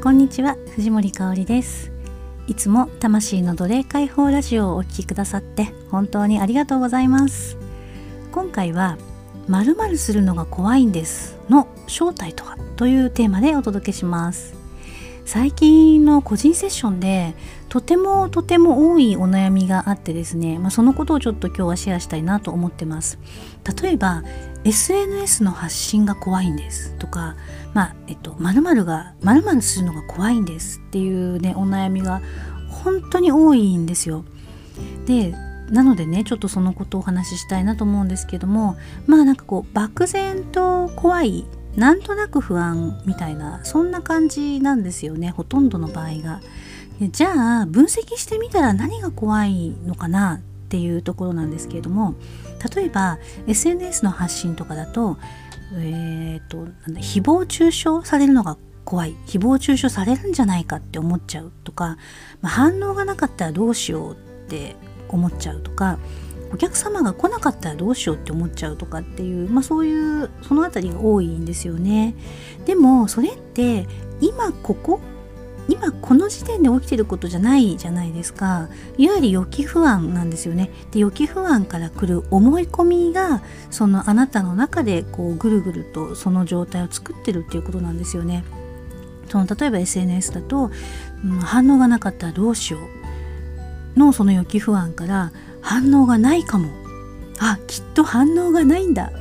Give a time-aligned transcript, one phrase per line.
[0.00, 1.90] こんにちは藤森香里です。
[2.46, 7.58] いつも魂の奴隷解放ラジオをお聴きくださって本当にありがとうございます。
[8.30, 8.96] 今回は
[9.48, 14.57] 〇〇するのが怖いんですの正体とはというテーマでお届けします。
[15.28, 17.34] 最近の個人セッションで
[17.68, 23.18] とてもとても多いお悩みがあってですね、まあ、そのことをちょっと今日はシェアしたいなと思ってます。
[23.82, 24.22] 例えば
[24.64, 27.36] SNS の発信が怖いんですとか
[27.74, 32.22] まあえっと〇〇が〇〇するのが怖いんですっていうねお悩みが
[32.70, 34.24] 本当に多いんですよ。
[35.04, 35.34] で
[35.68, 41.44] なのでねちょっとそのことをお話ししたいなと思うんですけどもまあなんかこう漠然と怖い
[41.78, 46.40] なんとなく不安みたいなそんな感じなんですよねほとんどの場合が。
[47.12, 52.16] じゃあ分析してみたら何が怖いのかなっていうところなんですけれども
[52.74, 55.16] 例えば SNS の発信とかだと,、
[55.74, 56.66] えーと、
[56.98, 61.98] 誹謗中傷されるのが怖い誹謗中傷されるんじゃないかって思っちゃうとか、
[62.40, 64.16] まあ、反応がなかったらどうしようっ
[64.48, 64.74] て
[65.08, 66.00] 思っちゃうとか
[66.52, 72.14] お客様が来なかったらどうしようって思っちゃうとかっていう、まあ、そういうその辺りが多いんですよね。
[72.64, 73.86] でもそれって
[74.20, 75.00] 今ここ
[75.68, 78.68] 今この時点で起きてることじゃないじゃないですか。
[78.96, 80.70] いわゆる予期不安なんですよね。
[80.90, 88.44] で予期不安から来る思い込みがそのあなたの中でこうぐるぐるとその状態を作ってるっていうことなんですよね。
[89.28, 90.70] その例えば SNS だと、
[91.22, 92.78] うん、反応がなかったらどうしよ
[93.94, 95.32] うのその予期不安から
[95.68, 96.70] 反応がないかも。
[97.38, 99.12] あきっと反応がないんだ。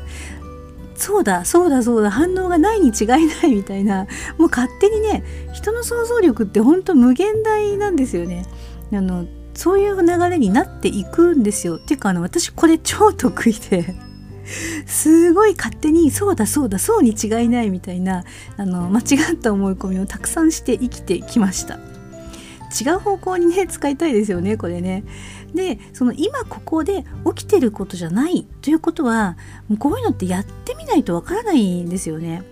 [0.95, 2.09] そうだそうだそうだ。
[2.09, 4.08] 反応がないに違いないみたいな。
[4.38, 8.45] もう勝手にね人の想像力ってほんと無限大なんですよね。
[8.94, 11.76] あのそういう流れになっていくんですよ。
[11.76, 13.94] っていうかあの私これ超得意で。
[14.86, 18.23] すごい勝手にそうだそうだそうに違いないみたいな
[18.56, 21.97] あの間違った思い込みをたくさんして生きてきました。
[22.70, 25.04] 違う方向にね使いたいですよねこれね。
[25.54, 32.44] でその今ここで起きてることじゃないということはもうこういうのってやってみないとわからないんですよね、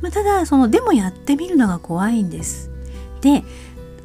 [0.00, 2.70] まあ、ただそのでもやってみるのが怖いんです。
[3.20, 3.44] で、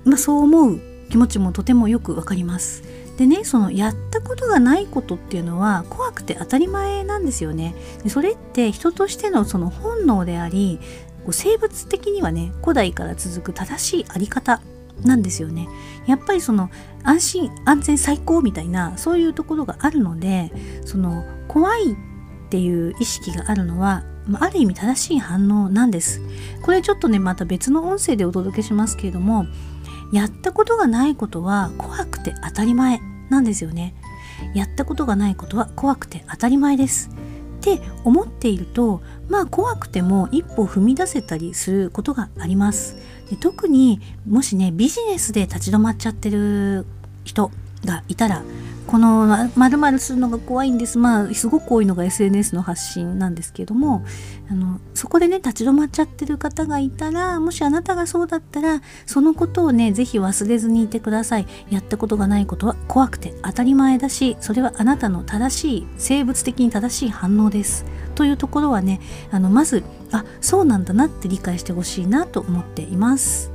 [0.04, 0.80] まあ、そう思う
[1.10, 2.84] 気持ちもとてもよくわかります。
[3.18, 7.74] でねそのやったことがないことっていうのは怖くて当たり前なんですよね。
[8.04, 10.80] でそれって人としてのその本能であり
[11.32, 14.62] 生物的にはね古代から続く正しいあり方
[15.04, 15.68] なんですよね。
[16.08, 16.70] やっぱりその
[17.04, 20.52] 安心安全最高みたいなそういうところがあるので
[20.86, 21.96] その怖いっ
[22.50, 24.04] ていう意識があるのは
[24.40, 26.22] ある意味正しい反応なんです。
[26.64, 29.46] これちょっとねまた別の音声でお届けしますけれども
[30.12, 33.96] やったことがないことは怖くて当たり前なんですよね。
[34.54, 37.10] やったことがないことは怖くて当たり前です。
[37.74, 42.98] って思っているとまあ怖くても一歩踏み出せたりすることがあります。
[43.30, 46.86] で特にもしねビジネスで立ち止まっちゃってる
[47.24, 47.50] 人
[47.84, 48.44] がいたら
[48.88, 50.98] この〇〇するのが怖いんです。
[50.98, 54.06] まあすごく多いのが SNS の発信なんですけども
[54.50, 61.48] あのそこでね立ち止まっちゃってる方がいたらもしあなたがそうだったらそのことをね是非忘れずにいてください。
[61.70, 67.86] やったことがないことは怖くて当たり前だしそれはあなたの正しい生物的に正しい反応です。
[68.14, 73.55] というところはねあのまずあそうなんだなって理解してほしいなと思っています。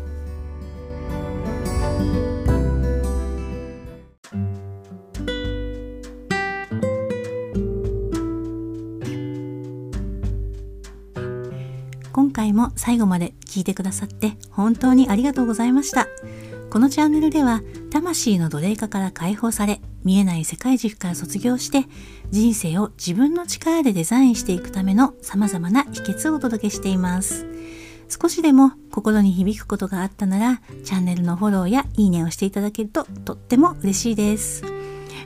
[12.50, 16.06] 回も最後まで聞いてくださって本当にありがとうございました。
[16.71, 21.87] このチャンネルでは魂の奴隷化から解放され見えない世界軸から卒業して
[22.31, 27.47] 人生を自分の力でデザインしていくための様々な秘訣をお届けしています。
[28.09, 34.65] 少しでも心に響くことがあったならチャンネルのフォローやいいねをしていただけるととっても嬉しいです。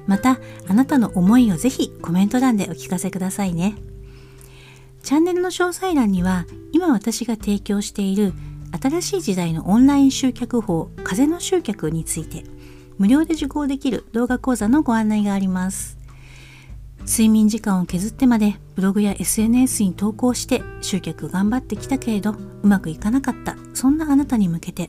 [0.06, 3.75] またあなたの思いをぜひコメント欄でお聞かせくださいね。
[5.05, 8.33] チャンネルの詳細欄には今私が提供している
[8.83, 12.45] 新しい時代のオンライン集客法風の集客について
[12.97, 15.99] 無料で受講できる動画講座のご案内があります。
[17.06, 24.89] 睡眠時間を削ってまでブログや SNS に投稿して集客頑張ってきたけれどうまくいかなかったそんなあなたに向けて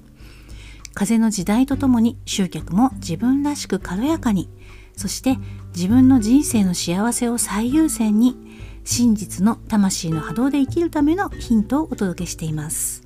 [0.94, 4.50] 風の時代とともに集客も自分らしく軽やかに
[4.96, 5.38] そして
[5.76, 8.38] 自分の人生の幸せを最優先に
[8.86, 13.04] 真実の魂の波動で生きるためのヒントをお届けしています。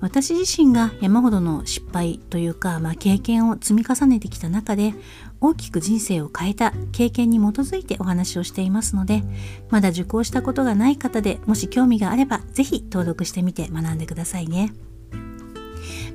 [0.00, 4.92] 私自身が山ほどの失敗というか、まあ、経験を積み重ねてきた中で
[5.40, 9.22] 大きく人生を変えた経験に基づいてお話をしていますので
[9.70, 14.72] まだ受講したことがない方でもし興味があれば是非登録してみて学んでくださいね。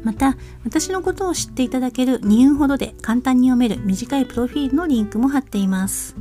[0.03, 6.15] また私のことを知っていただける2分ほどで簡単に読める短いプロフィールのリンクも貼っています。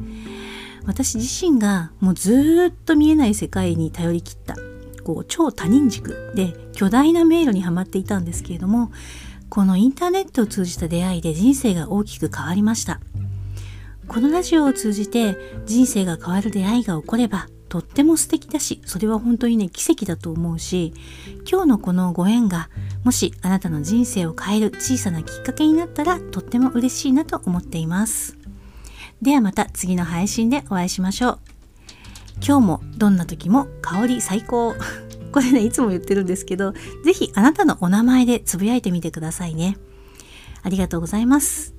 [0.90, 4.56] 私自身がもうずっと見えない世界に頼りきった
[5.04, 8.90] こう超他人軸で巨大な迷路にはまっていたんですけれども
[9.48, 13.00] このインターネットを通じた出会いで人生が大きく変わりました。
[14.08, 20.92] このラジオを通じて人生が変わる出会いが起こればとっても素敵だしそれは本当にね奇跡だと思うし
[21.48, 22.68] 今日のこのご縁が
[23.04, 28.39] もしあなたの人生を変える小さなきっかけになったらとっても嬉しいなと思っています。
[29.22, 31.38] ではまた次の配信でお会いしましょう。
[32.44, 34.74] 今日もどんな時も香り最高。
[35.32, 36.72] これねいつも言ってるんですけど
[37.04, 39.76] ぜひあなたのお名前でつぶやいてみてくださいね。
[40.62, 41.74] ありがとうございます。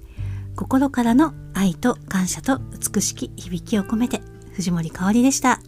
[0.55, 4.21] 心からの愛と感謝と美しき響きを込めて
[4.53, 5.59] 藤森かおりでした。